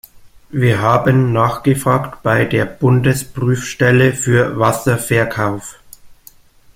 Wir 0.49 0.81
haben 0.81 1.31
nachgefragt 1.31 2.23
bei 2.23 2.45
der 2.45 2.65
Bundesprüfstelle 2.65 4.13
für 4.15 4.57
Wasserverkauf. 4.57 5.75